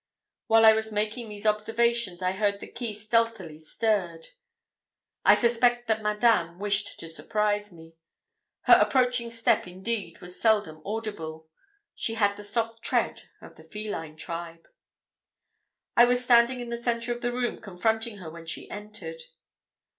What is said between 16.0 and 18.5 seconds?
was standing in the centre of the room confronting her when